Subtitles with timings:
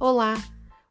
[0.00, 0.36] Olá!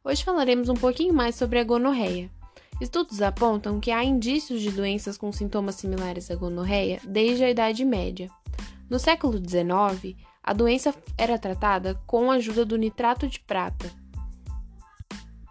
[0.04, 2.30] Hoje falaremos um pouquinho mais sobre a gonorreia.
[2.78, 7.86] Estudos apontam que há indícios de doenças com sintomas similares à gonorreia desde a Idade
[7.86, 8.30] Média.
[8.90, 13.90] No século XIX, a doença era tratada com a ajuda do nitrato de prata,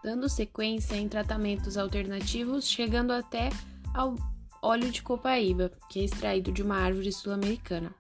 [0.04, 3.50] dando sequência em tratamentos alternativos, chegando até
[3.92, 4.14] ao
[4.62, 7.92] óleo de copaíba, que é extraído de uma árvore sul-americana.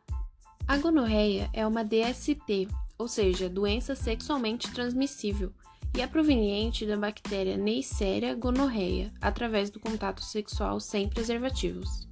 [0.68, 2.67] A gonorreia é uma DST,
[2.98, 5.54] ou seja, doença sexualmente transmissível,
[5.96, 12.08] e é proveniente da bactéria Neisseria gonorreia, através do contato sexual sem preservativos.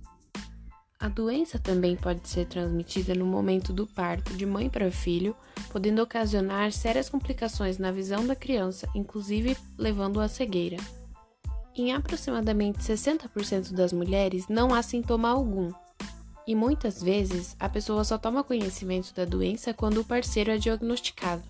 [1.00, 5.36] A doença também pode ser transmitida no momento do parto de mãe para filho,
[5.70, 10.78] podendo ocasionar sérias complicações na visão da criança, inclusive levando à cegueira.
[11.76, 15.72] Em aproximadamente 60% das mulheres não há sintoma algum,
[16.48, 21.44] e muitas vezes a pessoa só toma conhecimento da doença quando o parceiro é diagnosticado.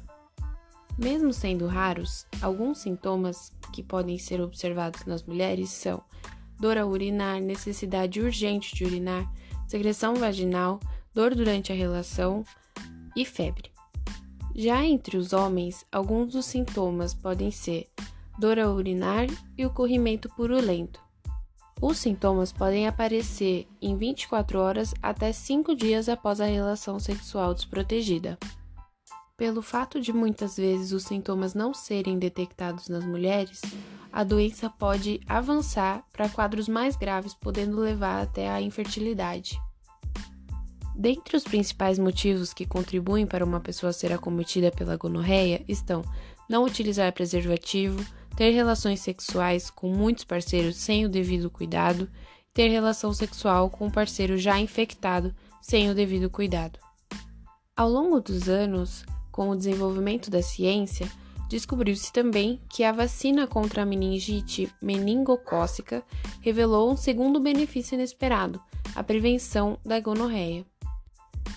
[0.97, 6.02] Mesmo sendo raros, alguns sintomas que podem ser observados nas mulheres são
[6.59, 9.29] dor a urinar, necessidade urgente de urinar,
[9.67, 10.79] secreção vaginal,
[11.13, 12.45] dor durante a relação
[13.15, 13.71] e febre.
[14.55, 17.89] Já entre os homens, alguns dos sintomas podem ser
[18.39, 21.05] dor a urinar e o corrimento purulento.
[21.81, 28.37] Os sintomas podem aparecer em 24 horas até 5 dias após a relação sexual desprotegida.
[29.37, 33.61] Pelo fato de muitas vezes os sintomas não serem detectados nas mulheres,
[34.11, 39.59] a doença pode avançar para quadros mais graves, podendo levar até a infertilidade.
[40.95, 46.01] Dentre os principais motivos que contribuem para uma pessoa ser acometida pela gonorreia estão
[46.49, 48.01] não utilizar preservativo,
[48.36, 52.09] ter relações sexuais com muitos parceiros sem o devido cuidado,
[52.53, 56.80] ter relação sexual com um parceiro já infectado sem o devido cuidado.
[57.75, 61.11] Ao longo dos anos, com o desenvolvimento da ciência,
[61.50, 66.04] descobriu-se também que a vacina contra a meningite meningocócica
[66.42, 68.61] revelou um segundo benefício inesperado,
[68.95, 70.65] a prevenção da gonorreia.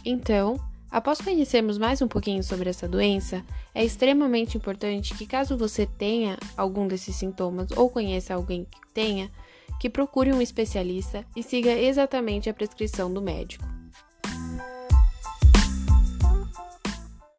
[0.05, 0.59] Então,
[0.91, 3.45] Após conhecermos mais um pouquinho sobre essa doença,
[3.75, 9.31] é extremamente importante que, caso você tenha algum desses sintomas ou conheça alguém que tenha,
[9.79, 13.78] que procure um especialista e siga exatamente a prescrição do médico.